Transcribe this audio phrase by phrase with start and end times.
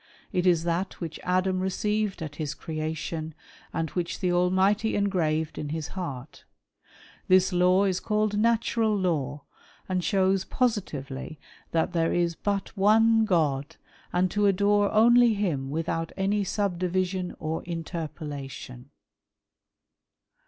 [0.33, 3.35] It is that which Adam received at" his creation,
[3.71, 6.43] and which the Almighty engraved in his heart."
[7.27, 9.43] This law is callednatural law,
[9.87, 13.75] and shows positively that there•' is but one God^
[14.11, 18.89] and to adore only him without any sub division'' or interpolation.